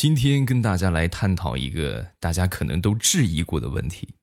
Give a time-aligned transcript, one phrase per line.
[0.00, 4.14] 今天跟大家来探讨一个大家可能都质疑过的问题，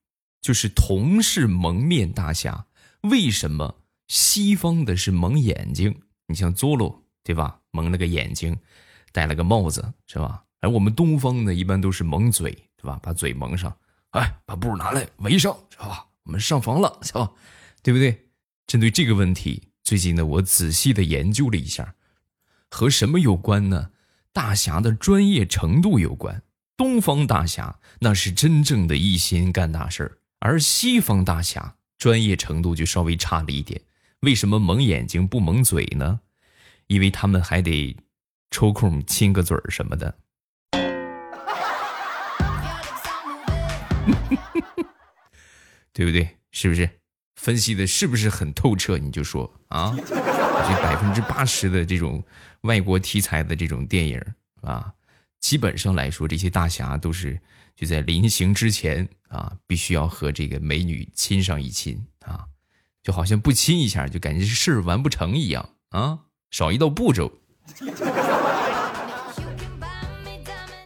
[0.42, 2.66] 就是同是蒙面大侠，
[3.02, 3.76] 为什么
[4.08, 6.02] 西方的是蒙眼睛？
[6.26, 7.60] 你像佐罗对吧？
[7.70, 8.58] 蒙了个眼睛，
[9.12, 10.44] 戴了个帽子是吧？
[10.62, 13.00] 而我们东方呢，一般都是蒙嘴对吧？
[13.04, 13.78] 把嘴蒙上，
[14.10, 16.08] 哎，把布拿来围上是吧？
[16.24, 17.32] 我们上房了是吧？
[17.84, 18.30] 对不对？
[18.66, 21.94] 针对这个问题，最近呢，我仔细的研究了一下，
[22.72, 23.92] 和什么有关呢？
[24.38, 26.44] 大侠的专业程度有关。
[26.76, 33.82] 东方大侠那是真正的一心干大事儿，而西方大侠专业程度就稍微差了一点。
[34.20, 36.20] 为什么蒙眼睛不蒙嘴呢？
[36.86, 37.98] 因为他们还得
[38.52, 40.16] 抽空亲个嘴儿什么的。
[45.92, 46.38] 对不对？
[46.52, 46.88] 是不是？
[47.38, 48.98] 分析的是不是很透彻？
[48.98, 50.14] 你就说啊，这
[50.84, 52.22] 百分之八十的这种
[52.62, 54.22] 外国题材的这种电影
[54.62, 54.92] 啊，
[55.40, 57.40] 基本上来说，这些大侠都是
[57.76, 62.44] 就在临行之前啊，必须要和这个美女亲上一亲啊，
[63.04, 67.32] 就好像不亲一下，就感觉事儿完不成一样啊，少一道步骤。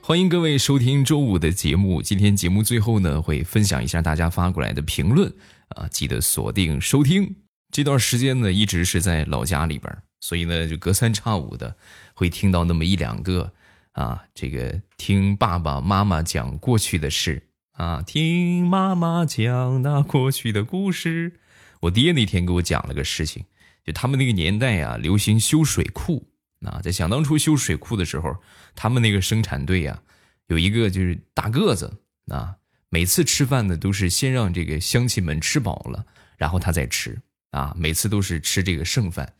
[0.03, 5.33] 欢迎各位收听周五的节目，今天节目最后呢，会分享一下大家发过来的评论。
[5.75, 7.35] 啊，记得锁定收听。
[7.71, 11.75] 这段时间呢，一直是在老家里边，所以呢，就隔三差五的
[12.13, 13.53] 会听到那么一两个
[13.93, 21.39] 啊，这个听爸爸妈妈讲过去的事啊，听妈妈讲那过去的故事。
[21.81, 23.45] 我爹那天给我讲了个事情，
[23.85, 26.27] 就他们那个年代啊，流行修水库。
[26.65, 28.35] 啊，在想当初修水库的时候，
[28.75, 30.03] 他们那个生产队啊，
[30.45, 32.57] 有一个就是大个子啊。
[32.93, 37.73] 每次吃饭呢，都是先让这个乡亲们吃饱了，然后他再吃啊。
[37.77, 39.33] 每次都是吃这个剩饭，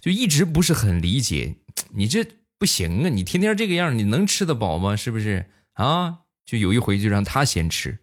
[0.00, 1.56] 就一直不是很理解。
[1.90, 3.10] 你这不行啊！
[3.10, 4.96] 你天天这个样，你能吃得饱吗？
[4.96, 6.20] 是不是啊？
[6.46, 7.98] 就有一回就让他先吃，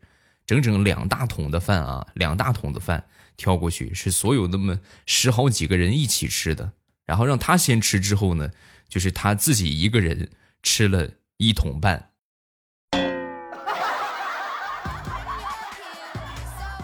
[0.45, 3.03] 整整两大桶的饭啊，两大桶的饭
[3.35, 6.73] 挑过去，是所有那么十好几个人一起吃的。
[7.03, 8.51] 然后让他先吃之后呢，
[8.87, 10.29] 就是他自己一个人
[10.61, 12.11] 吃了一桶半。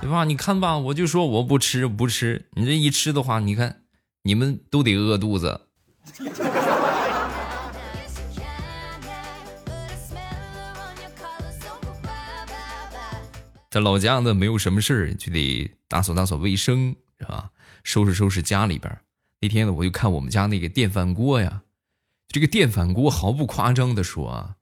[0.02, 0.24] 对吧？
[0.24, 3.84] 你看吧，我就说我不吃不吃，你这一吃的话，你看
[4.24, 5.62] 你们都得饿肚子。
[13.70, 17.52] 在老家呢，没有什么事儿，就得打扫打扫卫生，是吧？
[17.84, 19.00] 收拾收拾家里边。
[19.42, 21.62] 那天呢，我就看我们家那个电饭锅呀，
[22.30, 24.56] 这个电饭锅毫不夸张的说啊，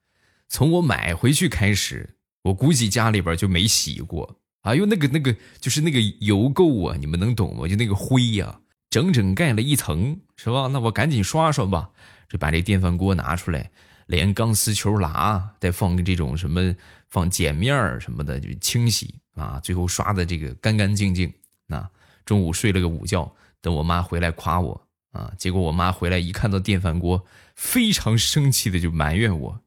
[0.50, 4.40] 从我买回去开始，我估计家里边就没洗过。
[4.68, 7.68] 哎呦，那个那个就是那个油垢啊，你们能懂吗？
[7.68, 10.68] 就那个灰呀，整整盖了一层，是吧？
[10.68, 11.90] 那我赶紧刷刷吧，
[12.28, 13.72] 就把这电饭锅拿出来，
[14.08, 16.76] 连钢丝球拉，再放个这种什么
[17.10, 21.32] 放碱面什么的，就清洗啊，最后刷的这个干干净净。
[21.66, 21.90] 那
[22.26, 24.82] 中午睡了个午觉，等我妈回来夸我
[25.14, 29.62] 啊，结果我妈回来一看到电饭锅，非常生气的就埋怨我。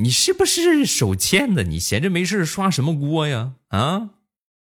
[0.00, 1.64] 你是不是手欠的？
[1.64, 3.54] 你闲着没事刷什么锅呀？
[3.68, 4.10] 啊，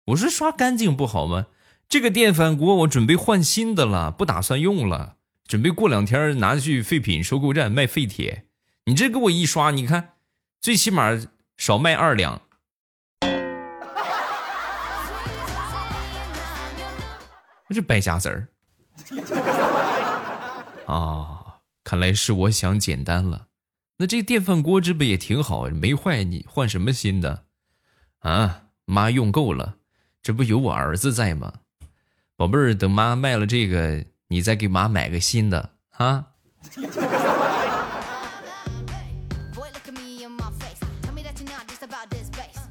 [0.06, 1.48] 我说刷干净不好吗？
[1.90, 8.46] 这个电饭锅我准备换新的了，不打算用了，准备过两天拿去废品收购站卖废铁。
[8.86, 10.14] 你这给我一刷，你看，
[10.62, 11.12] 最起码
[11.58, 12.42] 少卖二两。
[17.70, 18.48] 这败家子儿
[20.88, 21.60] 啊！
[21.84, 23.47] 看来是我想简单了。
[24.00, 25.68] 那这电饭锅这不也挺好？
[25.70, 27.46] 没坏，你换什么新的？
[28.20, 29.78] 啊，妈用够了，
[30.22, 31.52] 这不有我儿子在吗？
[32.36, 36.28] 宝贝儿，等妈卖了这个，你再给妈买个新的啊。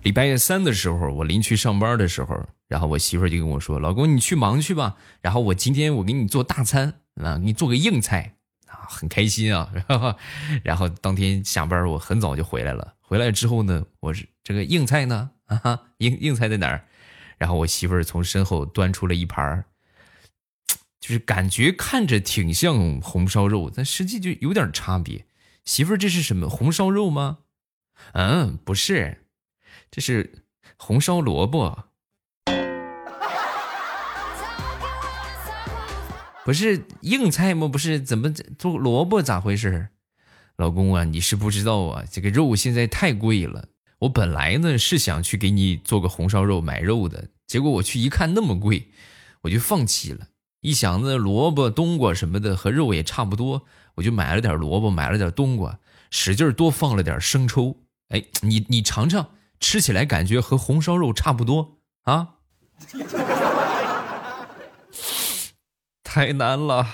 [0.04, 8.34] 礼拜三的时候，我临去上班的时候，然后我媳妇就跟我说：“老公，你去忙去吧，然后我今天我给你做大餐啊，给你做个硬菜。”
[8.88, 10.14] 很开心啊， 然后，
[10.62, 12.94] 然后当天下班我很早就回来了。
[13.00, 16.84] 回来之后呢，我是这个硬菜呢， 啊，硬硬菜在哪儿？
[17.38, 19.64] 然后我媳妇儿从身后端出了一盘儿
[21.00, 25.26] 就是感觉看着挺像红烧肉，但实际就有点差别。
[25.64, 27.38] 媳妇儿，这是什么红烧肉吗？
[28.12, 29.26] 嗯，不是，
[29.90, 30.44] 这是
[30.76, 31.84] 红烧萝卜。
[36.46, 37.66] 不是硬菜吗？
[37.66, 39.88] 不是怎么做萝卜咋回事？
[40.54, 43.66] 老公啊，你是不知道啊，这个肉现在太贵了。
[43.98, 48.87] 我本来呢是想去给你做个红烧肉买肉的，结果我去一看那么贵，
[49.40, 50.28] 我就放弃了。
[50.60, 53.64] 一想那萝卜、冬瓜什么的和肉也差不多，
[53.96, 55.76] 我就买了点萝卜，买了点冬瓜，
[56.12, 57.76] 使劲多放了点生抽。
[58.10, 62.34] 哎，你你尝尝，吃起来感觉和红烧肉差不多啊？
[66.16, 66.88] 太难了。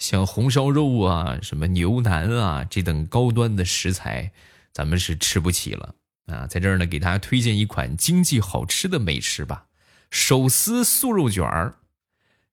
[0.00, 4.32] 像红烧肉啊、什么牛腩啊这等高端的食材，
[4.72, 5.94] 咱们是吃不起了
[6.26, 6.48] 啊！
[6.48, 9.66] 在这儿呢，给大家推荐一款经济好吃的美食吧——
[10.10, 11.76] 手撕素肉卷儿。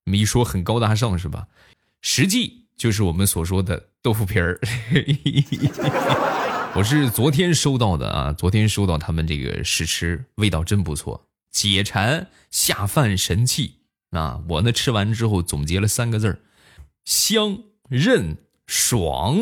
[0.06, 1.48] 这么一说很高大上是吧？
[2.00, 4.60] 实际就是我们所说的豆腐皮儿。
[6.78, 13.76] 我是昨天收到的啊，昨天收到他们这个试吃，味道真不错，解馋下饭神器
[14.12, 14.42] 啊！
[14.50, 16.40] 我呢吃完之后总结了三个字儿。
[17.06, 19.38] 香韧爽，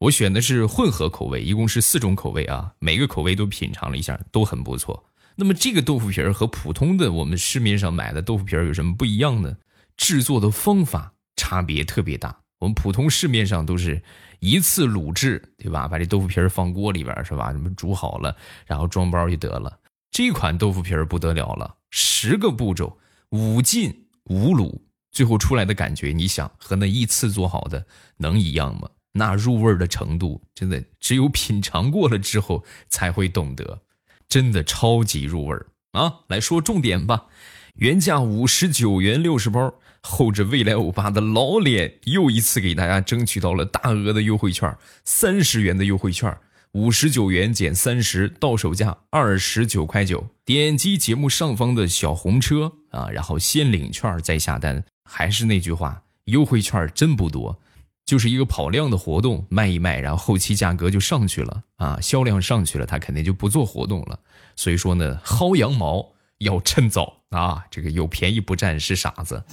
[0.00, 5.04] 我选的是混合口味，一共是四种口味啊，每个口味都品尝了一下，都很不错。
[5.36, 9.56] 那么这个豆腐皮儿和普通的我们市面上买的豆腐皮儿有什么不一样呢？
[9.96, 12.40] 制作的方法差别特别大。
[12.60, 14.02] 我们普通市面上都是
[14.40, 15.86] 一次卤制，对吧？
[15.86, 17.52] 把这豆腐皮儿放锅里边是吧？
[17.52, 18.34] 什么煮好了，
[18.64, 19.78] 然后装包就得了。
[20.14, 23.00] 这款豆腐皮儿不得了了，十个步骤，
[23.30, 24.80] 五进五卤。
[25.10, 27.84] 最后出来的感觉，你想和那一次做好的
[28.18, 28.88] 能一样吗？
[29.14, 33.82] 那入味的程度，真的只有品尝过了之后才会懂得，
[34.28, 35.56] 真的超级入味
[35.90, 36.20] 啊！
[36.28, 37.26] 来说重点吧，
[37.74, 46.38] 原价五十九元六十包，厚着未来欧巴的老脸，又一次给大家争取到了大额的优惠券，三十元的优惠券。
[46.74, 50.26] 五十九元减三十，到手价二十九块九。
[50.44, 54.84] 点击节目上方的小红车啊，然后先领券再下单。
[55.08, 57.56] 还是那句话，优惠券真不多，
[58.04, 64.18] 就是一个跑量的活动，卖一卖，然后后期价格就上去了啊，销量上去了，他肯定就不做活动了。
[64.56, 66.04] 所以说呢，薅羊毛
[66.38, 69.44] 要趁早啊，这个有便宜不占是傻子。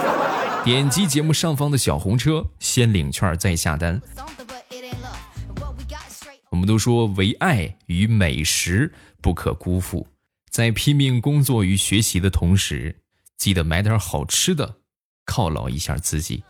[0.66, 4.02] 点击节目上方的小红车，先领券再下单。
[6.50, 10.06] 我们都说唯爱与美食不可辜负，
[10.50, 12.96] 在拼命工作与学习的同时，
[13.36, 14.76] 记得买点好吃的，
[15.26, 16.42] 犒劳一下自己。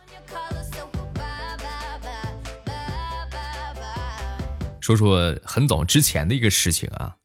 [4.80, 7.16] 说说很早之前的一个事情啊，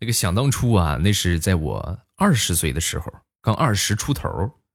[0.00, 4.28] 那个想当初啊，那是在我二十岁的时候，刚二十出头，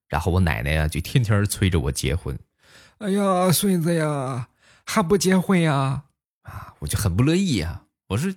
[0.08, 2.38] 然后我奶奶呀就天天催着我结婚。
[3.00, 4.48] 哎呀，孙子呀，
[4.86, 6.04] 还不结婚呀？
[6.44, 7.84] 啊，我就很不乐意呀！
[8.08, 8.32] 我说：“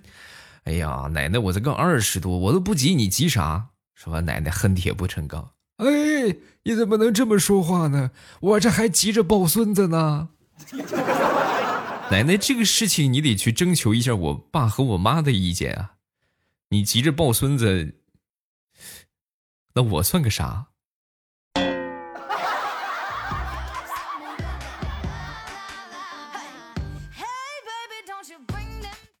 [0.65, 4.19] 哎呀，奶奶，我才刚二十多，我都不急，你急啥？”是吧？
[4.21, 5.51] 奶奶恨铁不成钢。
[5.77, 5.85] 哎，
[6.63, 8.11] 你怎么能这么说话呢？
[8.39, 10.29] 我这还急着抱孙子呢。
[12.09, 15.95] 奶奶，这个事情你得去征求一下我爸和我妈的意见啊！
[16.69, 17.95] 你急着抱孙子，
[19.73, 20.67] 那我算个啥？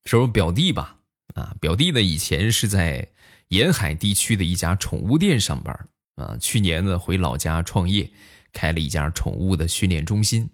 [0.07, 0.95] 说说表弟吧，
[1.33, 3.09] 啊，表弟呢以前是在
[3.49, 8.09] 沿海地区的一家宠物店上班，啊，去年呢回老家创业，
[8.53, 10.49] 开了一家宠物的训练中心。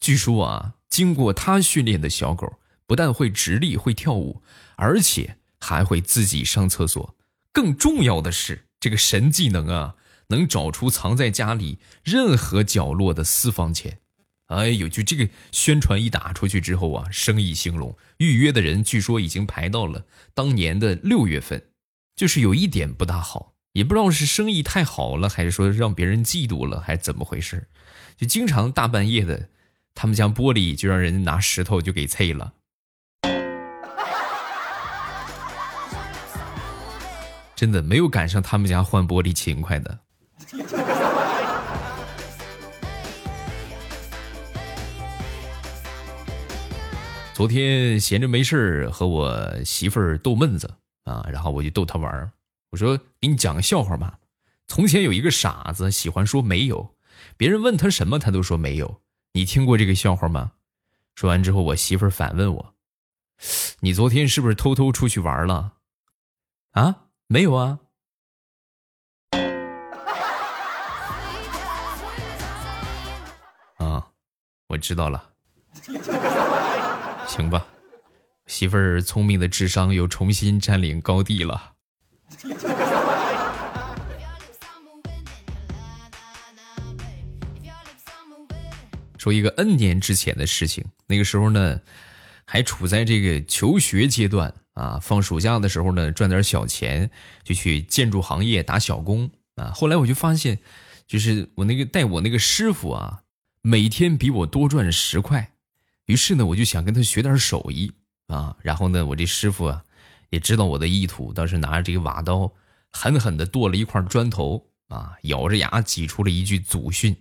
[0.00, 4.42] 据说啊，经过他训练的小狗，不但会直立、会跳舞，
[4.76, 7.16] 而且还会自己上厕所。
[7.52, 9.94] 更重要的是，这个神技能啊，
[10.26, 14.00] 能找出藏在家里任何角落的私房钱。
[14.50, 20.04] 哎呦，就这个宣传一打出去之后啊，生意兴隆，预约的人据说已经排到了
[20.34, 21.62] 当年的六月份。
[22.16, 27.68] 就是有一点不大好，也不知道是生意太好了，还是说让别人嫉妒了，还是怎么回事？
[28.16, 29.48] 就经常大半夜的，
[29.94, 32.54] 他们家玻璃就让人拿石头就给碎了。
[37.54, 40.00] 真的没有赶上他们家换玻璃勤快的。
[47.40, 52.30] 昨天闲着没事，和我媳妇儿逗闷子啊，然后我就逗她玩。
[52.68, 54.18] 我说：“给你讲个笑话吧。
[54.66, 56.94] 从前有一个傻子，喜欢说没有，
[57.38, 59.00] 别人问他什么，他都说没有。
[59.32, 60.52] 你听过这个笑话吗？”
[61.16, 62.74] 说完之后，我媳妇儿反问我
[63.80, 65.76] ：“你昨天是不是偷偷出去玩了？”
[66.76, 67.78] 啊，没有啊。
[73.78, 74.08] 啊，
[74.66, 75.30] 我知道了。
[77.30, 77.64] 行吧，
[78.48, 81.74] 媳妇儿聪明的智商又重新占领高地了。
[89.16, 91.80] 说一个 N 年之前的事情，那个时候呢，
[92.46, 94.98] 还处在这个求学阶段啊。
[95.00, 97.08] 放暑假的时候呢，赚点小钱，
[97.44, 99.70] 就去建筑行业打小工啊。
[99.72, 100.58] 后来我就发现，
[101.06, 103.20] 就是我那个带我那个师傅啊，
[103.62, 105.52] 每天比我多赚十块。
[106.10, 107.92] 于是呢，我就想跟他学点手艺
[108.26, 108.56] 啊。
[108.62, 109.84] 然后呢，我这师傅啊，
[110.30, 112.52] 也知道我的意图，当时拿着这个瓦刀，
[112.90, 117.14] 狠狠地剁了一块砖头啊，咬着牙挤出了一句祖训：“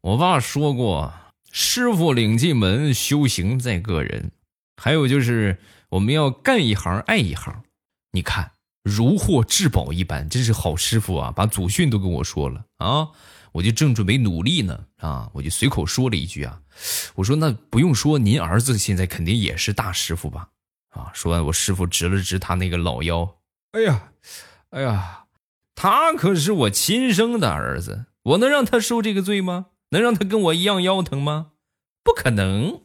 [0.00, 1.12] 我爸说过，
[1.52, 4.32] 师傅领进门，修行在个人。
[4.80, 5.60] 还有就是
[5.90, 7.64] 我们要干一行爱一行。
[8.12, 11.30] 你看，如获至宝一般，真是好师傅啊！
[11.30, 13.08] 把祖训都跟我说了啊。”
[13.54, 16.60] 我就正准备努力呢，啊，我就随口说了一句啊，
[17.14, 20.48] 我说那不用说，您儿子现在肯定也是大师傅吧？
[20.88, 23.36] 啊，说完我师傅直了直他那个老腰，
[23.70, 24.10] 哎呀，
[24.70, 25.26] 哎呀，
[25.76, 29.66] 他可是我亲生的儿子，我能让他受这个罪吗？
[29.90, 31.52] 能让他跟我一样腰疼吗？
[32.02, 32.80] 不可能。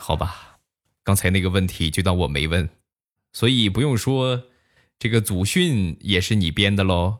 [0.00, 0.58] 好吧，
[1.04, 2.68] 刚才那个问题就当我没问，
[3.32, 4.47] 所以不用说。
[4.98, 7.18] 这个祖训也是你编的喽？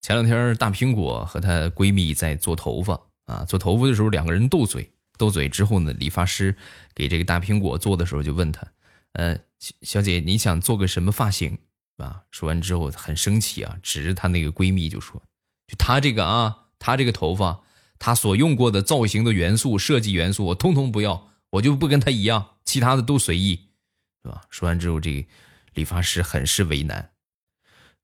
[0.00, 6.56] 前两天大苹果和她闺蜜在做头发啊，做头发的时候两个人斗嘴，斗嘴之后呢，理发师
[6.94, 8.66] 给这个大苹果做的时候就问她
[9.12, 9.38] ：“呃，
[9.82, 11.58] 小姐，你想做个什么发型？”
[11.98, 15.20] 啊，说完之后很生气啊，指着她那个闺蜜就说
[15.68, 17.60] ：“就她这个啊，她这个头发。”
[17.98, 23.68] 他所用过的造型的元素、设计元素，我通通不要，我就不跟他一样，其他的都随意，
[24.22, 24.42] 是吧？
[24.50, 25.26] 说完之后，这
[25.74, 27.12] 理发师很是为难。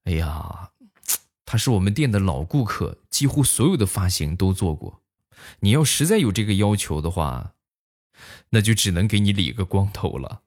[0.05, 0.71] 哎呀，
[1.45, 5.01] 他是我们店的老顾客，几乎所有的发型都做过。
[5.61, 7.55] 你要实在有这个要求的话，
[8.51, 10.43] 那就只能给你理个光头了。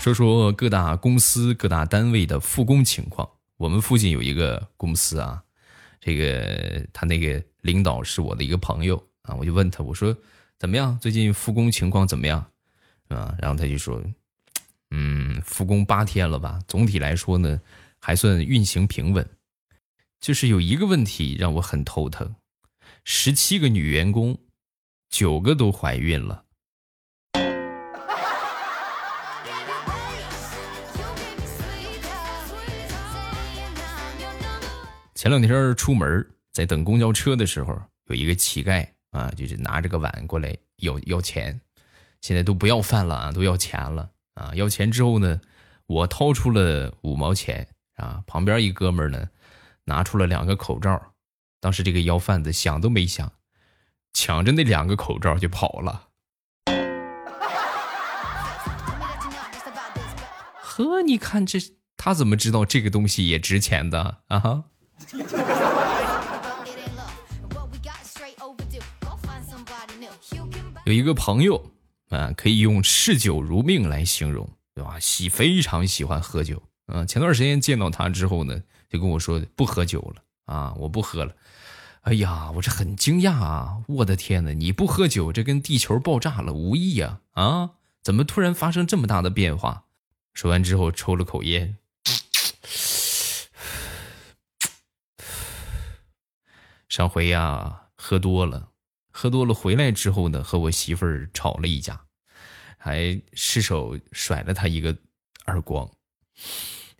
[0.00, 3.28] 说说各大公司、各大单位的复工情况。
[3.58, 5.42] 我们附近有一个公司啊，
[6.00, 10.16] 这个他那个领导是我的一个朋友啊，我就问他，我说
[10.58, 10.98] 怎么样？
[11.00, 12.40] 最近复工情况怎么样？
[13.08, 14.02] 啊，然后他就说，
[14.90, 16.58] 嗯，复工八天了吧？
[16.66, 17.60] 总体来说呢，
[17.98, 19.28] 还算运行平稳。
[20.18, 22.34] 就是有一个问题让我很头疼，
[23.04, 24.38] 十七个女员工，
[25.10, 26.44] 九个都怀孕了。
[35.20, 41.60] 前两天出门，在等公交车的时候，有一个乞丐啊，就是拿着个碗过来要要钱。
[42.22, 44.50] 现在都不要饭了啊，都要钱了啊！
[44.54, 45.38] 要钱之后呢，
[45.84, 49.28] 我掏出了五毛钱啊，旁边一哥们呢，
[49.84, 51.12] 拿出了两个口罩。
[51.60, 53.30] 当时这个要饭的想都没想，
[54.14, 56.08] 抢着那两个口罩就跑了。
[60.62, 61.58] 呵，你看这
[61.98, 64.64] 他怎么知道这个东西也值钱的啊？
[70.86, 71.60] 有一个朋友
[72.10, 74.98] 啊，可以用嗜酒如命来形容，对吧？
[75.00, 77.04] 喜非常喜欢喝酒啊。
[77.04, 81.34] 前段时间见到他之后呢，就跟我说不喝酒了啊，我不喝了。
[82.02, 83.78] 哎呀，我这很惊讶啊！
[83.86, 87.20] 我的天哪，你不喝酒，这跟地球爆炸了无异呀！
[87.32, 87.70] 啊，
[88.02, 89.84] 怎么突然发生这么大的变化？
[90.32, 91.76] 说完之后，抽了口烟。
[96.90, 98.72] 上回呀，喝多了，
[99.12, 102.04] 喝多了回来之后呢，和我媳妇儿吵了一架，
[102.76, 104.94] 还失手甩了她一个
[105.46, 105.88] 耳光。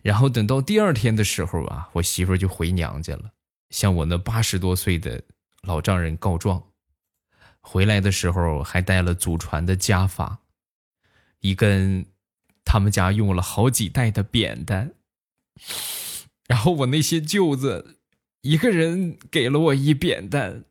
[0.01, 3.33] 然后等到第二天的时候啊，我媳妇儿就回娘家了，
[3.69, 5.21] 向我那八十多岁的
[5.61, 6.63] 老丈人告状。
[7.59, 10.39] 回来的时候还带了祖传的家法，
[11.41, 12.05] 一根
[12.63, 14.93] 他们家用了好几代的扁担。
[16.47, 17.97] 然后我那些舅子。
[18.41, 20.65] 一个人给了我一扁担，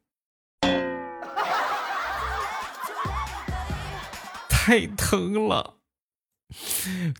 [4.50, 5.76] 太疼了。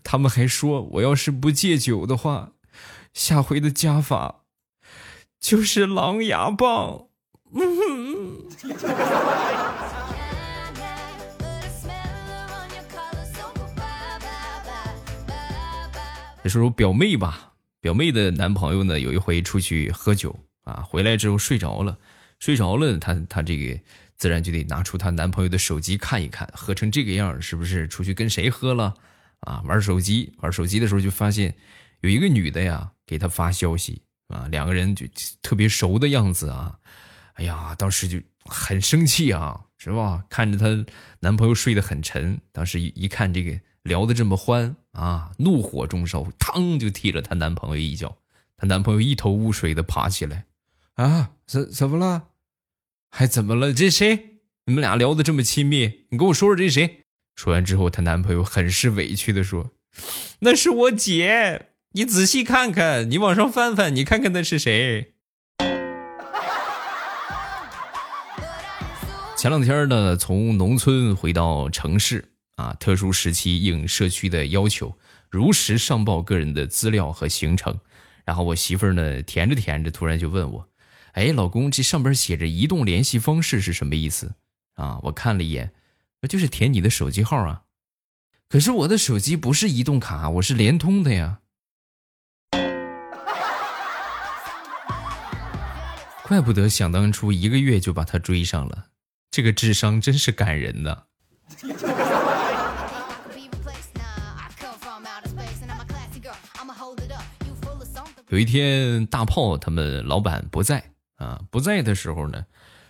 [0.03, 2.51] 他们还说，我要是不戒酒的话，
[3.13, 4.41] 下回的家法
[5.39, 7.07] 就是狼牙棒。
[16.43, 17.50] 再说 说表妹吧。
[17.81, 21.97] 表妹的男朋友呢，有一回出去喝酒啊，回来之后睡着了，
[22.39, 23.79] 睡着了，她她这个
[24.15, 28.93] 自然就得拿出她男朋友的手机看一看，喝成这个样是不是出去跟谁喝了
[29.39, 29.63] 啊？
[29.65, 31.55] 玩手机，玩手机的时候就发现
[32.01, 35.07] 有一个女的呀，给她发消息啊，两个人就
[35.41, 36.77] 特别熟的样子啊，
[37.33, 40.23] 哎呀，当时就很生气啊，是吧？
[40.29, 40.85] 看着她
[41.19, 43.59] 男朋友睡得很沉，当时一一看这个。
[43.83, 45.31] 聊得这么欢啊！
[45.39, 48.17] 怒火中烧，嘡就踢了她男朋友一脚，
[48.57, 50.45] 她男朋友一头雾水的爬起来，
[50.95, 52.27] 啊，怎怎么了？
[53.09, 53.73] 还怎么了？
[53.73, 54.41] 这谁？
[54.65, 57.05] 你们俩聊得这么亲密，你跟我说说这谁？
[57.35, 59.71] 说完之后，她男朋友很是委屈的说
[60.41, 65.15] ：“那是我姐，你仔细看看，你往上翻翻，你看看那是谁。”
[69.35, 72.30] 前两天呢，从农村回到城市
[72.61, 74.95] 啊，特殊时期应社区的要求，
[75.31, 77.79] 如实上报个人的资料和行程。
[78.23, 80.69] 然后我媳妇儿呢，填着填着，突然就问我
[81.13, 84.35] ：“哎，老公，这上边写着移动联系方式是什么意思？”
[84.77, 85.73] 啊，我看了一眼，
[86.29, 87.63] 就是填你的手机号啊。
[88.47, 91.39] 可是我的手机不是移动卡，我是联通的呀。
[96.23, 98.89] 怪不得想当初一个月就把他追上了。
[99.31, 101.03] 这个智商真是感人呐！
[108.31, 110.81] 有一天，大炮他们老板不在
[111.17, 112.45] 啊，不在的时候呢，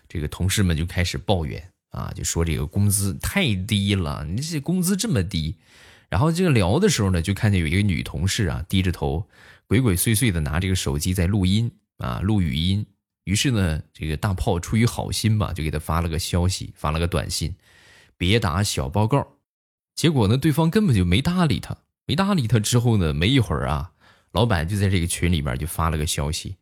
[0.07, 5.57] 这个同事们就开始抱怨啊，就说这个工资太低了，你这工资这么低。
[6.09, 9.27] 然后这个聊的时候呢，就看见有一个女同事啊，低着头，
[9.65, 12.85] 鬼鬼祟祟的拿这个手机在录音啊，录语音。
[13.23, 17.55] 于是呢，这个大炮出于好心吧，就给他发了个消息，发了个短信，
[18.15, 19.25] 别打小报告。
[19.95, 23.90] 结果呢，对方根本就没搭理他，没搭理他之后呢，没一会儿啊，
[24.31, 26.55] 老板就在这个群里面就发了个消息，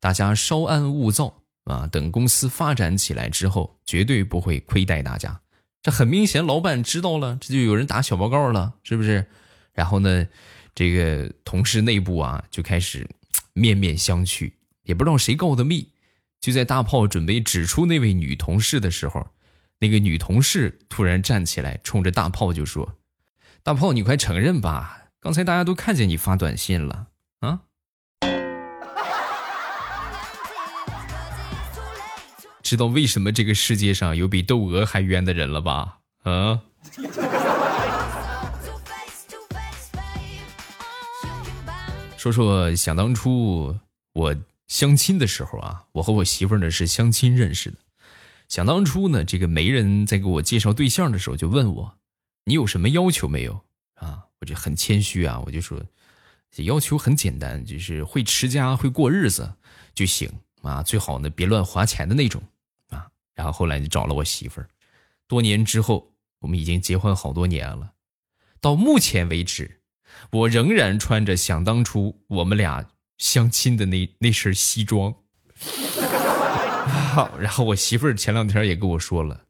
[0.00, 5.40] 大家稍安勿躁啊，等公司发展起来之后，绝对不会亏待大家。
[5.82, 9.26] 这很明显，老板知道了，这就有人打小报告了，是不是？
[9.72, 10.26] 然后呢，
[10.74, 13.08] 这个同事内部啊，就开始
[13.54, 14.52] 面面相觑，
[14.82, 15.88] 也不知道谁告的密。
[16.40, 19.28] 就在大炮准备指出那位女同事的时候，
[19.78, 22.98] 那个女同事突然站起来，冲着大炮就说
[23.62, 27.08] ：“大炮，你快承认吧，刚才大家都看见你发短信了
[32.72, 35.98] 知道为什么这个世界上有比窦娥还冤的人了吧？
[36.22, 36.58] 啊！
[42.16, 43.76] 说说想当初
[44.14, 44.34] 我。
[44.68, 47.76] 相亲的时候啊，我和我媳妇呢是相亲认识的。
[48.48, 51.98] 想当初呢，这个媒人在给我介绍对象的时候就问我
[52.46, 53.60] ：“你有什么要求没有？”
[54.00, 55.78] 啊，我就很谦虚啊，我就说
[56.64, 59.52] ：“要求很简单，就是会持家、会过日子
[59.94, 62.42] 就行啊，最好呢别乱花钱的那种。”
[63.34, 64.68] 然后后来就找了我媳妇儿。
[65.26, 67.92] 多年之后，我们已经结婚好多年了。
[68.60, 69.80] 到目前为止，
[70.30, 72.88] 我仍然穿着想当初我们俩。
[73.18, 75.14] 相亲的那那身西装，
[77.38, 79.44] 然后我媳妇儿前两天也跟我说了，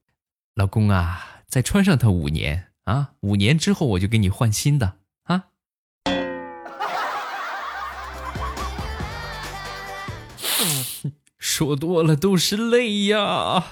[0.54, 4.98] 老公啊，再穿上它五年啊，五年之后我就给你换新的
[11.64, 13.64] 说多了都是泪呀。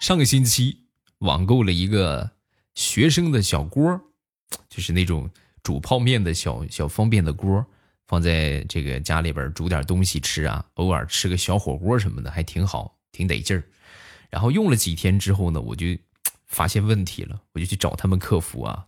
[0.00, 0.78] 上个星期
[1.18, 2.30] 网购了一个。
[2.74, 3.98] 学生的小锅，
[4.68, 5.30] 就是那种
[5.62, 7.64] 煮泡面的小小方便的锅，
[8.06, 13.64] 放在这个家里边煮点东西吃啊，偶尔吃个小火锅什么的还挺好，挺得劲儿。
[14.28, 15.86] 然后用了几天之后呢，我就
[16.44, 18.84] 发现问题了，我就去找他们客服啊，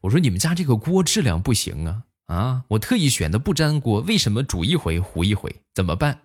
[0.00, 2.64] 我说你们家这个锅质量不行啊啊！
[2.68, 5.54] 我特意选的不粘锅，为什么煮一回糊一回？
[5.74, 6.20] 怎么办？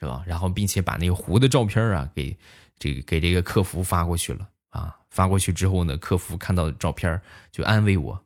[0.00, 0.22] 是吧？
[0.26, 2.36] 然后并且把那个糊的照片啊给
[2.78, 4.48] 这个给这个客服发过去了。
[4.70, 8.24] 啊，发过去之后呢，客服看到照片就安慰我：“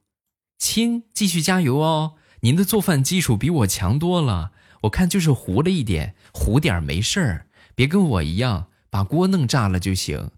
[0.59, 4.53] 亲，继续加油哦，您的做饭技术比我强多了。
[4.83, 10.33] 我看就是糊了一点，糊点没事儿，别跟我一样把锅弄炸了就行。”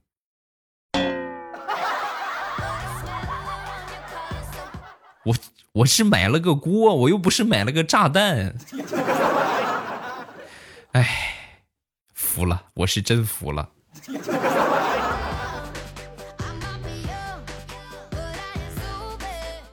[5.24, 5.34] 我
[5.72, 8.54] 我是买了个锅，我又不是买了个炸弹。
[10.92, 11.34] 哎，
[12.12, 13.70] 服了，我是真服了。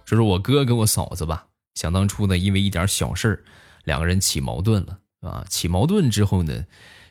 [0.06, 3.44] 说说我哥跟我嫂子吧，想当初呢，因为一点小事儿，
[3.84, 6.66] 两个人起矛盾了，啊，起矛盾之后呢，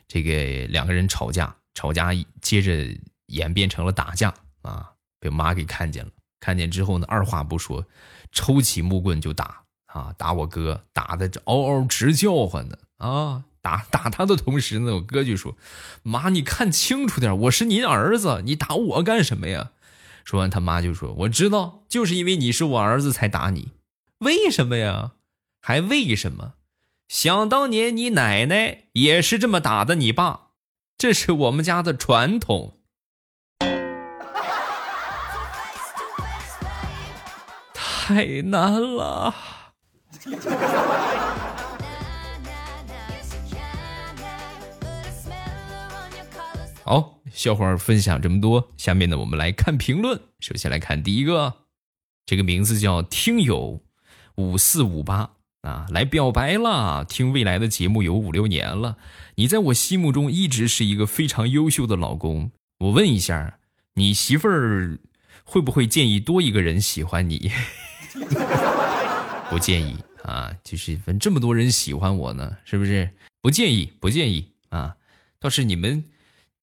[0.07, 2.87] 这个两个人吵架，吵架接着
[3.27, 7.83] 演变成了打架，啊，被妈给看见了，看见之后呢，二话不说，
[8.31, 15.55] 抽起木棍就打，啊，打我哥，打的这嗷嗷直叫唤呢，啊，打 打他的同时呢，我哥就说，
[16.03, 19.71] 妈，你看清楚点，我是您儿子，你打我干什么呀？
[20.23, 23.69] 说完，他妈就说：“我知道，就是因为你是我儿子才打你，
[24.19, 25.13] 为什么呀？
[25.59, 26.53] 还为什么？
[27.07, 30.49] 想当年你奶奶也是这么打的你爸，
[30.95, 32.77] 这是我们家的传统。”
[38.13, 39.33] 太难了。
[46.83, 50.19] 好，笑话分享这么多，下面呢，我们来看评论。
[50.41, 51.53] 首先来看第一个，
[52.25, 53.81] 这个名字叫听友
[54.35, 57.05] 五四五八啊，来表白了。
[57.05, 58.97] 听未来的节目有五六年了，
[59.35, 62.51] 你在我心目中一直是一个非常优秀的老公。
[62.79, 63.59] 我问一下，
[63.93, 64.99] 你媳妇儿
[65.45, 67.51] 会不会建议多一个人喜欢你？
[69.49, 73.09] 不建议啊，就是分这么多人喜欢我呢，是不是？
[73.41, 74.95] 不建议，不建议啊。
[75.39, 76.03] 倒是你们。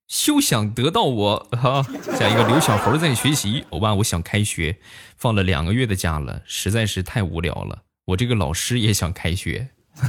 [0.06, 1.82] 休想得到我哈！
[2.18, 4.78] 下一个刘小猴在学习，欧巴，我想开学，
[5.18, 7.82] 放了两个月的假了，实在是太无聊了。
[8.06, 9.68] 我这个老师也想开学，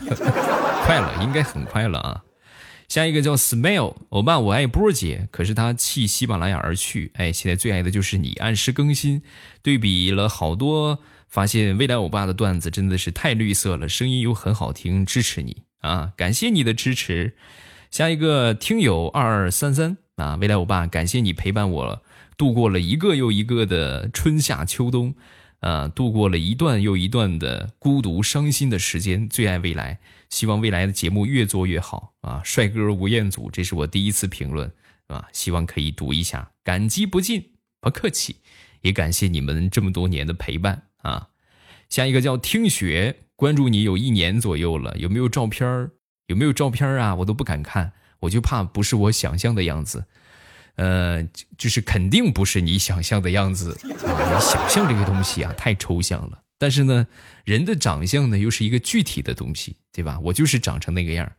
[0.85, 2.23] 快了，应该很快了啊。
[2.87, 7.11] 下一个叫 Smile，欧巴，我爱波姐，可是他弃喜马拉雅而去。
[7.15, 9.21] 哎，现在最爱的就是你，按时更新，
[9.61, 16.11] 对比了好多，发现未来欧巴的段子真的是太绿色了，声音又很好听，支持你啊！
[16.17, 17.35] 感谢你的支持。
[17.91, 22.03] 下一个听友二二三三啊，未来欧巴，感谢你陪伴我
[22.35, 25.15] 度过了一个又一个的春夏秋冬，
[25.59, 29.29] 啊，度过了一段又一段的孤独伤心的时间。
[29.29, 32.41] 最爱未来，希望未来的节目越做越好啊！
[32.43, 34.71] 帅哥吴彦祖，这是我第一次评论
[35.07, 38.37] 啊，希望可以读一下，感激不尽，不客气，
[38.81, 41.29] 也感谢你们这么多年的陪伴啊。
[41.89, 45.91] 下一个叫听雪，关注你有一年左右了，有没有照片？
[46.27, 47.15] 有没有照片啊？
[47.15, 50.05] 我都不敢看，我就怕不是我想象的样子。
[50.75, 51.21] 呃，
[51.57, 53.77] 就是肯定不是你想象的样子！
[53.83, 53.89] 你
[54.39, 56.41] 想象这个东西啊，太抽象了。
[56.57, 57.07] 但是呢，
[57.43, 60.19] 人的长相呢，又是一个具体的东西，对吧？
[60.21, 61.29] 我就是长成那个样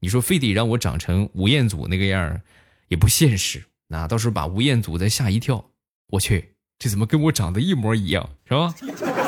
[0.00, 2.40] 你说非得让我长成吴彦祖那个样
[2.88, 3.64] 也不现实。
[3.86, 5.70] 那到时候把吴彦祖再吓一跳，
[6.08, 6.51] 我去，
[6.82, 8.74] 这怎么跟我长得一模一样，是吧？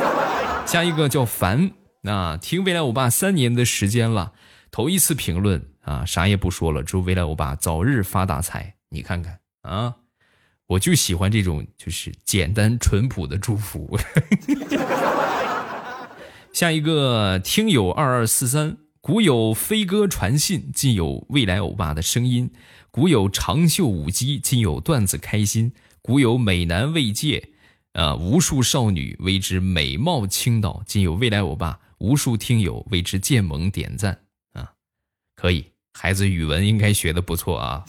[0.66, 4.32] 下一个叫凡，那听未来欧巴三年的时间了。
[4.72, 8.74] 头一次评论啊，啥也不说了，祝未来欧巴早日发大财。
[8.88, 9.94] 你看看啊，
[10.66, 13.96] 我就喜欢这种就是简单淳朴的祝福。
[16.52, 22.48] 下一个听友二二四三，古有飞鸽传信，今有未来欧巴的声音；
[22.90, 25.70] 古有长袖舞姬，今有段子开心；
[26.06, 27.48] 古有美男未界，
[27.94, 34.18] 啊，无数少女为之美貌倾倒，今有未来欧巴，无数听友为之建盟点赞。
[34.52, 34.72] 啊
[35.34, 35.64] 可以，
[35.94, 37.86] 孩子语文应该学的不错啊。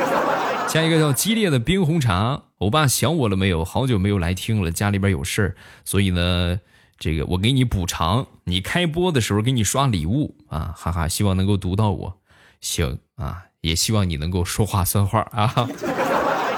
[0.66, 3.62] 下一个叫激烈的冰红茶，欧巴想我了没有？
[3.62, 6.58] 好久没有来听了，家里边有事儿，所以呢，
[6.98, 12.18] 这个我给你补偿，你开播的时候给你刷礼物啊，哈哈，希望能够读到我。
[12.62, 15.68] 行啊，也希望你能够说话算话啊。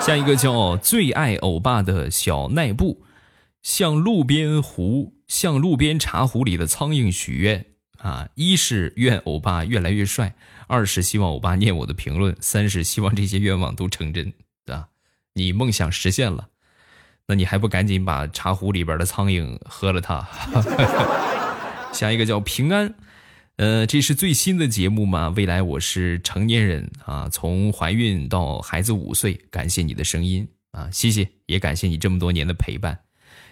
[0.01, 3.05] 下一个叫最爱欧巴的小奈布，
[3.63, 7.67] 向路边湖，向路边茶壶里的苍蝇许愿。
[7.99, 10.35] 啊，一是愿欧巴越来越帅，
[10.67, 14.33] 二是希望欧巴念我的评论，三是希望这些愿望都成真，
[14.67, 14.89] 啊？
[15.35, 16.49] 你梦想实现了，
[17.27, 20.27] 那你还不赶紧把茶壶里边的苍蝇喝了它？
[21.93, 22.95] 下一个叫平安，
[23.61, 25.35] 呃，这是最新的节目吗？
[25.37, 33.01] 未来我是成年人啊，从怀孕到孩子五岁，感谢你的声音啊，谢谢，也感谢你这么多年的陪伴。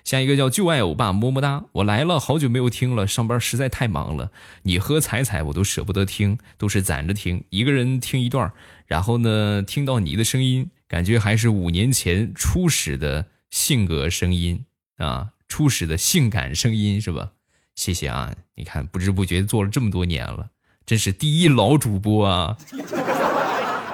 [0.04, 4.32] 下一个叫就爱欧巴么么哒，我来了，好久没有听了，上班实在太忙了。
[4.62, 8.50] 你和彩彩我都舍不得听，都是攒着听，一个人听一段，
[8.86, 14.64] 然后呢，听到你的声音，感觉还是五年前初始的性格声音
[14.96, 17.32] 啊，初始的性感声音是吧？
[17.78, 20.50] 谢谢啊，你看不知不觉做了这么多年了，
[20.84, 22.58] 真是第一老主播啊。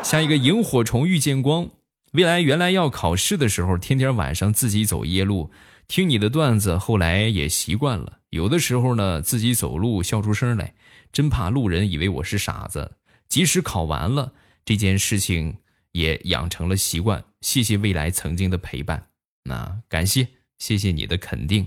[0.03, 1.69] 像一个萤火虫遇见光，
[2.13, 5.51] 未来原来要考试的时候，天天晚上自己走夜路。
[5.87, 8.21] 听你的段子，后来也习惯了。
[8.31, 10.73] 有的时候呢，自己走路笑出声来，
[11.13, 12.93] 真怕路人以为我是傻子。
[13.29, 14.33] 即使考完了，
[14.65, 15.59] 这件事情
[15.93, 17.23] 也养成了习惯。
[17.43, 19.09] 谢谢未来曾经的陪伴，
[19.43, 21.67] 那感谢，谢谢你的肯定。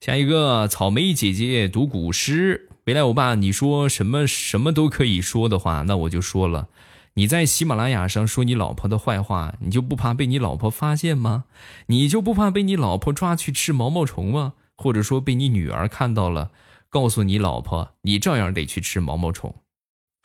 [0.00, 6.68] 下一个草莓姐姐读古诗，未来欧巴，你说什么什么都可以说的话，那我就说了。
[7.14, 11.46] 你在喜马拉雅上说你老婆的坏话，你就不怕被你老婆发现吗？
[11.86, 14.54] 你就不怕被你老婆抓去吃毛毛虫吗？
[14.76, 16.52] 或者说被你女儿看到了，
[16.88, 19.52] 告诉你老婆，你照样得去吃毛毛虫？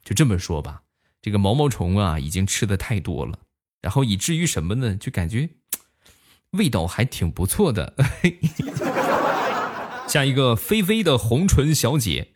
[0.05, 0.83] 就这么说吧，
[1.19, 3.39] 这个毛毛虫啊，已经吃的太多了，
[3.81, 4.95] 然后以至于什么呢？
[4.95, 5.49] 就感觉
[6.51, 7.95] 味道还挺不错的。
[10.07, 12.29] 下一个菲菲的红唇小姐。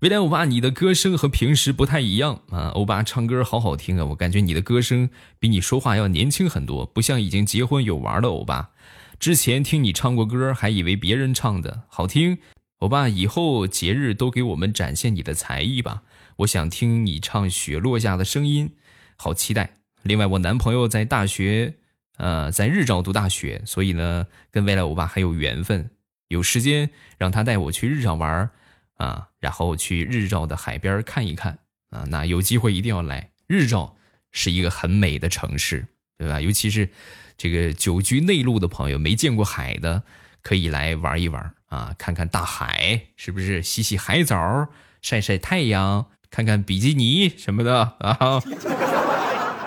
[0.00, 2.68] 未来欧巴，你的歌声和平时不太一样啊！
[2.74, 5.08] 欧巴唱歌好好听啊，我感觉你的歌声
[5.38, 8.70] 比你说话要年轻很多，不像已经结婚有娃的欧巴。
[9.18, 12.38] 之前听你唱过歌，还以为别人唱的好听。
[12.80, 16.02] 欧巴，以后节日都给我们展现你的才艺吧，
[16.38, 18.68] 我想听你唱《雪落下的声音》，
[19.16, 19.76] 好期待。
[20.02, 21.76] 另外，我男朋友在大学，
[22.18, 25.88] 呃，在日照读大学，所以呢，跟未来欧巴还有缘分。
[26.28, 28.50] 有时间让他带我去日照玩
[28.96, 31.58] 啊，然后去日照的海边看一看
[31.90, 32.04] 啊。
[32.08, 33.96] 那有机会一定要来日照，
[34.32, 35.86] 是一个很美的城市，
[36.18, 36.40] 对吧？
[36.40, 36.88] 尤其是
[37.36, 40.02] 这个久居内陆的朋友，没见过海的，
[40.42, 43.62] 可以来玩一玩啊，看看大海，是不是？
[43.62, 44.68] 洗洗海澡，
[45.02, 48.40] 晒晒太阳，看看比基尼什么的啊。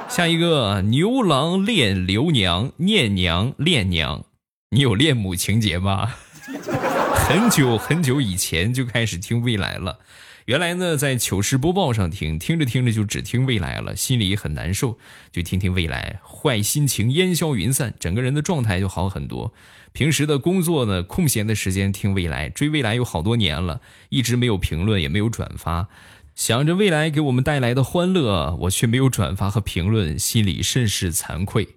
[0.09, 4.25] 下一个牛郎恋刘娘，念娘恋娘，
[4.69, 6.15] 你有恋母情节吗？
[7.27, 9.99] 很久很久以前就开始听未来了，
[10.45, 14.97] 原来呢在糗事播报上听，听着听着就只听未来了，心里很难受，
[15.31, 19.53] 就听听未来，坏心情烟消云散，整个人的状态就好很多。
[19.91, 25.89] 平时的工作呢，空闲的时间听未来，追未来有好多年了，一直没有评论，也没有转发，
[26.35, 31.67] 想着未来给我们带来的欢乐，我却没有转发和评论，心里甚是惭愧。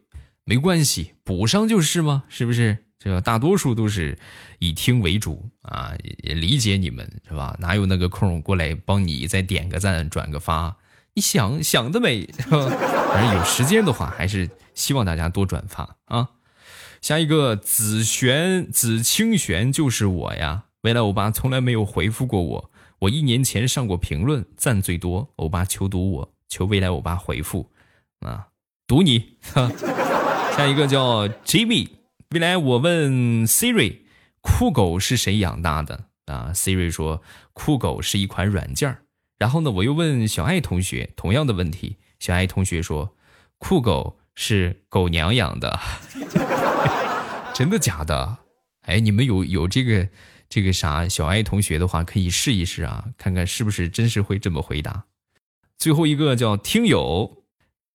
[0.44, 2.24] 没关系，补上就是吗？
[2.28, 2.84] 是不是？
[3.02, 4.18] 这个大多数都是
[4.58, 7.56] 以听为主啊，也理解你们是吧？
[7.58, 10.76] 哪有那个空过来帮你再点个赞、转个发？
[11.14, 16.28] 你想想的美，反正有时间的话，还是希望大家多转发啊。
[17.00, 20.64] 下一个紫璇、紫清璇就是我呀。
[20.82, 25.30] 未来欧巴从来没有回复过我，我一年前上过评论，赞最多。
[25.36, 27.70] 欧巴求读我，求未来欧巴回复
[28.20, 28.48] 啊，
[28.86, 29.36] 读你。
[30.54, 31.99] 下一个叫 Jimmy。
[32.32, 34.02] 未来，我问 Siri，
[34.40, 38.98] 酷狗是谁养大的啊？Siri 说，酷狗是一款软件
[39.36, 43.16] 然后呢，我又问小爱同学同样的问题，小爱同学说，
[43.58, 45.76] 酷狗是狗娘养的。
[47.52, 48.38] 真的假的？
[48.82, 50.08] 哎，你们有有这个
[50.48, 51.08] 这个啥？
[51.08, 55.06] 小爱同学的话可以试一试啊，看看是不是真是会这么回答。
[55.78, 57.39] 最后一个叫听友。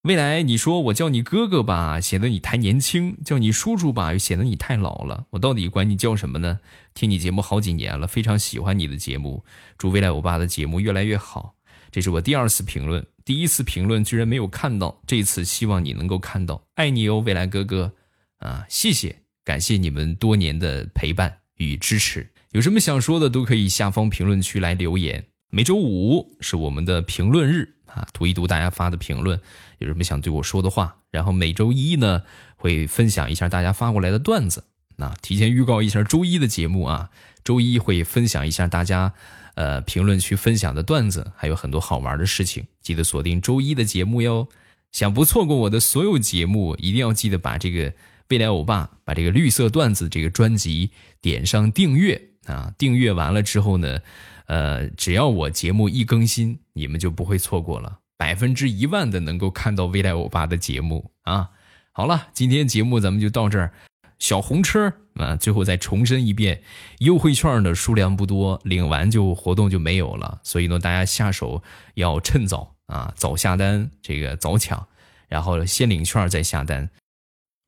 [0.05, 5.25] 未来，你说我叫你哥哥吧，显得你太年轻；叫你叔叔吧，又显得你太老了。
[5.31, 6.59] 我到底管你叫什么呢？
[6.93, 9.43] 听你节目好几年了，非常喜欢你的节目。
[9.79, 11.55] 祝未来我爸的节目越来越好。
[11.89, 16.61] 这是我第二次评论，第一次评论居然没有看到，这次希望你能够看到。
[16.75, 17.91] 爱你哦，未来哥哥
[18.37, 22.29] 啊，谢谢，感谢你们多年的陪伴与支持。
[22.51, 25.25] 有什么想说的，都可以下方评论区来留言。
[25.49, 27.71] 每周五是我们的评论日。
[27.95, 29.39] 啊，读一读大家发的评论，
[29.79, 30.97] 有什么想对我说的话。
[31.11, 32.23] 然后每周一呢，
[32.55, 34.65] 会分享一下大家发过来的段子。
[34.97, 37.09] 那提前预告一下周一的节目啊，
[37.43, 39.13] 周一会分享一下大家
[39.55, 42.65] 呃评论区分享的段子，还有很多好玩的事情。
[42.81, 44.47] 记得锁定周一的节目哟。
[44.91, 47.93] 想不错过我的所有节目，一定要记得把这个
[48.29, 52.73] 未来欧巴把这个绿色段子这个专辑点上订阅啊。
[52.77, 53.99] 订阅完了之后呢。
[54.47, 61.51] 呃，只要我节目一更新，你们就不会错过了，百分之一万的能够看到未来欧巴的节目啊！
[61.91, 63.73] 好了，今天节目咱们就到这儿。
[64.17, 66.61] 小红车啊，最后再重申一遍，
[66.99, 71.61] 优惠券的数量不多，领完就活动就没有了，所以呢，大家下手
[71.95, 74.87] 要趁早啊，早下单，这个早抢，
[75.27, 76.89] 然后先领券再下单。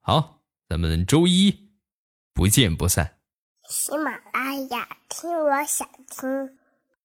[0.02, 1.70] 好，咱们周一
[2.34, 3.16] 不见不散。
[3.70, 6.57] 喜马拉雅，听我想听。